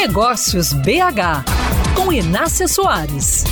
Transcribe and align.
Negócios 0.00 0.72
BH, 0.72 1.42
com 1.96 2.12
Inácia 2.12 2.68
Soares. 2.68 3.42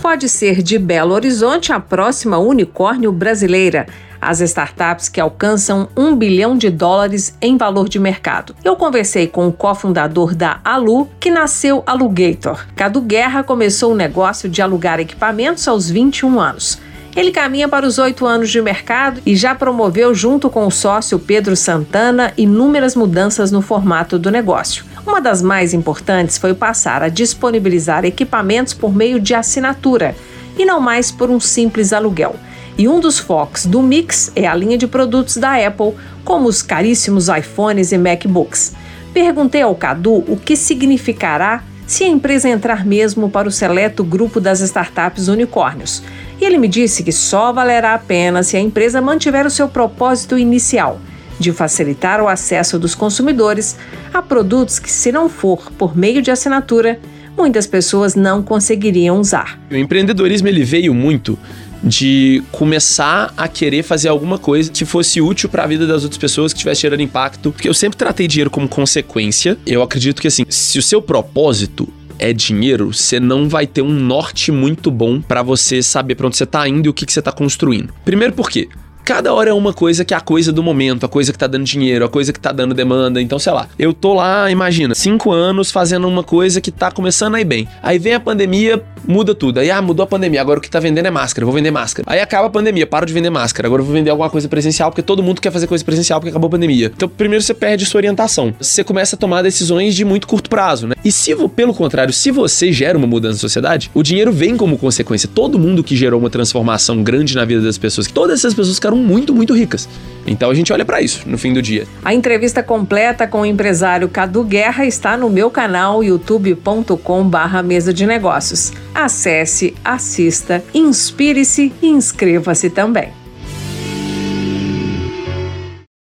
Pode 0.00 0.30
ser 0.30 0.62
de 0.62 0.78
Belo 0.78 1.12
Horizonte 1.12 1.74
a 1.74 1.78
próxima 1.78 2.38
unicórnio 2.38 3.12
brasileira 3.12 3.86
as 4.18 4.40
startups 4.40 5.10
que 5.10 5.20
alcançam 5.20 5.90
um 5.94 6.16
bilhão 6.16 6.56
de 6.56 6.70
dólares 6.70 7.36
em 7.40 7.56
valor 7.56 7.88
de 7.88 7.98
mercado. 7.98 8.54
Eu 8.64 8.74
conversei 8.76 9.26
com 9.26 9.46
o 9.46 9.52
cofundador 9.52 10.34
da 10.34 10.60
Alu, 10.64 11.06
que 11.20 11.30
nasceu 11.30 11.82
Alugator. 11.86 12.66
Cadu 12.76 13.00
Guerra 13.00 13.42
começou 13.42 13.92
o 13.92 13.96
negócio 13.96 14.48
de 14.48 14.60
alugar 14.60 15.00
equipamentos 15.00 15.66
aos 15.68 15.88
21 15.88 16.40
anos. 16.40 16.78
Ele 17.16 17.32
caminha 17.32 17.68
para 17.68 17.86
os 17.86 17.98
oito 17.98 18.24
anos 18.24 18.50
de 18.50 18.62
mercado 18.62 19.20
e 19.26 19.34
já 19.34 19.52
promoveu, 19.52 20.14
junto 20.14 20.48
com 20.48 20.66
o 20.66 20.70
sócio 20.70 21.18
Pedro 21.18 21.56
Santana, 21.56 22.32
inúmeras 22.36 22.94
mudanças 22.94 23.50
no 23.50 23.60
formato 23.60 24.16
do 24.16 24.30
negócio. 24.30 24.84
Uma 25.04 25.20
das 25.20 25.42
mais 25.42 25.74
importantes 25.74 26.38
foi 26.38 26.54
passar 26.54 27.02
a 27.02 27.08
disponibilizar 27.08 28.04
equipamentos 28.04 28.72
por 28.72 28.94
meio 28.94 29.18
de 29.18 29.34
assinatura 29.34 30.14
e 30.56 30.64
não 30.64 30.80
mais 30.80 31.10
por 31.10 31.30
um 31.30 31.40
simples 31.40 31.92
aluguel. 31.92 32.36
E 32.78 32.86
um 32.86 33.00
dos 33.00 33.18
focos 33.18 33.66
do 33.66 33.82
Mix 33.82 34.30
é 34.36 34.46
a 34.46 34.54
linha 34.54 34.78
de 34.78 34.86
produtos 34.86 35.36
da 35.36 35.54
Apple, 35.66 35.94
como 36.24 36.48
os 36.48 36.62
caríssimos 36.62 37.28
iPhones 37.28 37.90
e 37.90 37.98
MacBooks. 37.98 38.72
Perguntei 39.12 39.62
ao 39.62 39.74
Cadu 39.74 40.24
o 40.28 40.36
que 40.36 40.54
significará 40.54 41.64
se 41.86 42.04
a 42.04 42.08
empresa 42.08 42.48
entrar 42.48 42.86
mesmo 42.86 43.28
para 43.28 43.48
o 43.48 43.50
seleto 43.50 44.04
grupo 44.04 44.40
das 44.40 44.60
startups 44.60 45.26
unicórnios. 45.26 46.04
E 46.40 46.44
ele 46.44 46.56
me 46.56 46.68
disse 46.68 47.02
que 47.02 47.12
só 47.12 47.52
valerá 47.52 47.94
a 47.94 47.98
pena 47.98 48.42
se 48.42 48.56
a 48.56 48.60
empresa 48.60 49.00
mantiver 49.00 49.46
o 49.46 49.50
seu 49.50 49.68
propósito 49.68 50.38
inicial 50.38 50.98
de 51.38 51.52
facilitar 51.52 52.22
o 52.22 52.28
acesso 52.28 52.78
dos 52.78 52.94
consumidores 52.94 53.76
a 54.12 54.22
produtos 54.22 54.78
que, 54.78 54.90
se 54.90 55.12
não 55.12 55.28
for 55.28 55.70
por 55.72 55.96
meio 55.96 56.22
de 56.22 56.30
assinatura, 56.30 56.98
muitas 57.36 57.66
pessoas 57.66 58.14
não 58.14 58.42
conseguiriam 58.42 59.18
usar. 59.18 59.58
O 59.70 59.76
empreendedorismo 59.76 60.48
ele 60.48 60.62
veio 60.62 60.94
muito 60.94 61.38
de 61.82 62.42
começar 62.52 63.32
a 63.36 63.48
querer 63.48 63.82
fazer 63.82 64.08
alguma 64.08 64.38
coisa 64.38 64.70
que 64.70 64.84
fosse 64.84 65.20
útil 65.20 65.48
para 65.48 65.64
a 65.64 65.66
vida 65.66 65.86
das 65.86 66.02
outras 66.02 66.18
pessoas, 66.18 66.52
que 66.52 66.58
tivesse 66.58 66.82
gerando 66.82 67.02
impacto. 67.02 67.50
Porque 67.52 67.68
eu 67.68 67.74
sempre 67.74 67.96
tratei 67.96 68.28
dinheiro 68.28 68.50
como 68.50 68.68
consequência. 68.68 69.56
Eu 69.66 69.82
acredito 69.82 70.20
que 70.20 70.28
assim, 70.28 70.44
se 70.48 70.78
o 70.78 70.82
seu 70.82 71.00
propósito 71.00 71.88
é 72.20 72.34
dinheiro, 72.34 72.92
você 72.92 73.18
não 73.18 73.48
vai 73.48 73.66
ter 73.66 73.80
um 73.80 73.88
norte 73.88 74.52
muito 74.52 74.90
bom 74.90 75.22
para 75.22 75.42
você 75.42 75.82
saber 75.82 76.14
para 76.14 76.26
onde 76.26 76.36
você 76.36 76.44
tá 76.44 76.68
indo 76.68 76.86
e 76.86 76.88
o 76.90 76.94
que, 76.94 77.06
que 77.06 77.12
você 77.12 77.22
tá 77.22 77.32
construindo. 77.32 77.94
Primeiro 78.04 78.34
porque 78.34 78.68
cada 79.10 79.34
hora 79.34 79.50
é 79.50 79.52
uma 79.52 79.72
coisa 79.72 80.04
que 80.04 80.14
é 80.14 80.16
a 80.16 80.20
coisa 80.20 80.52
do 80.52 80.62
momento, 80.62 81.04
a 81.04 81.08
coisa 81.08 81.32
que 81.32 81.38
tá 81.38 81.48
dando 81.48 81.64
dinheiro, 81.64 82.04
a 82.04 82.08
coisa 82.08 82.32
que 82.32 82.38
tá 82.38 82.52
dando 82.52 82.72
demanda. 82.72 83.20
Então, 83.20 83.40
sei 83.40 83.52
lá, 83.52 83.68
eu 83.76 83.92
tô 83.92 84.14
lá, 84.14 84.48
imagina, 84.52 84.94
cinco 84.94 85.32
anos 85.32 85.72
fazendo 85.72 86.06
uma 86.06 86.22
coisa 86.22 86.60
que 86.60 86.70
tá 86.70 86.92
começando 86.92 87.34
a 87.34 87.40
ir 87.40 87.44
bem. 87.44 87.66
Aí 87.82 87.98
vem 87.98 88.14
a 88.14 88.20
pandemia, 88.20 88.80
muda 89.04 89.34
tudo. 89.34 89.58
Aí, 89.58 89.68
ah, 89.68 89.82
mudou 89.82 90.04
a 90.04 90.06
pandemia, 90.06 90.40
agora 90.40 90.60
o 90.60 90.62
que 90.62 90.70
tá 90.70 90.78
vendendo 90.78 91.06
é 91.06 91.10
máscara, 91.10 91.44
vou 91.44 91.52
vender 91.52 91.72
máscara. 91.72 92.08
Aí 92.08 92.20
acaba 92.20 92.46
a 92.46 92.50
pandemia, 92.50 92.86
paro 92.86 93.04
de 93.04 93.12
vender 93.12 93.30
máscara, 93.30 93.66
agora 93.66 93.82
vou 93.82 93.92
vender 93.92 94.10
alguma 94.10 94.30
coisa 94.30 94.48
presencial, 94.48 94.92
porque 94.92 95.02
todo 95.02 95.24
mundo 95.24 95.40
quer 95.40 95.50
fazer 95.50 95.66
coisa 95.66 95.84
presencial 95.84 96.20
porque 96.20 96.30
acabou 96.30 96.46
a 96.46 96.50
pandemia. 96.52 96.92
Então, 96.94 97.08
primeiro 97.08 97.42
você 97.42 97.52
perde 97.52 97.84
sua 97.86 97.98
orientação. 97.98 98.54
Você 98.60 98.84
começa 98.84 99.16
a 99.16 99.18
tomar 99.18 99.42
decisões 99.42 99.96
de 99.96 100.04
muito 100.04 100.28
curto 100.28 100.48
prazo, 100.48 100.86
né? 100.86 100.94
E 101.04 101.10
se, 101.10 101.34
pelo 101.48 101.74
contrário, 101.74 102.14
se 102.14 102.30
você 102.30 102.72
gera 102.72 102.96
uma 102.96 103.08
mudança 103.08 103.34
na 103.34 103.40
sociedade, 103.40 103.90
o 103.92 104.04
dinheiro 104.04 104.30
vem 104.30 104.56
como 104.56 104.78
consequência. 104.78 105.28
Todo 105.34 105.58
mundo 105.58 105.82
que 105.82 105.96
gerou 105.96 106.20
uma 106.20 106.30
transformação 106.30 107.02
grande 107.02 107.34
na 107.34 107.44
vida 107.44 107.60
das 107.60 107.76
pessoas, 107.76 108.06
todas 108.06 108.38
essas 108.38 108.54
pessoas 108.54 108.76
ficaram 108.76 108.99
muito, 109.00 109.34
muito 109.34 109.54
ricas. 109.54 109.88
Então 110.26 110.50
a 110.50 110.54
gente 110.54 110.72
olha 110.72 110.84
para 110.84 111.00
isso 111.00 111.28
no 111.28 111.38
fim 111.38 111.52
do 111.52 111.62
dia. 111.62 111.86
A 112.04 112.14
entrevista 112.14 112.62
completa 112.62 113.26
com 113.26 113.40
o 113.40 113.46
empresário 113.46 114.08
Cadu 114.08 114.44
Guerra 114.44 114.84
está 114.84 115.16
no 115.16 115.30
meu 115.30 115.50
canal 115.50 116.04
youtube.com/barra 116.04 117.62
mesa 117.62 117.92
de 117.92 118.06
negócios. 118.06 118.72
Acesse, 118.94 119.74
assista, 119.84 120.62
inspire-se 120.74 121.72
e 121.82 121.88
inscreva-se 121.88 122.70
também. 122.70 123.19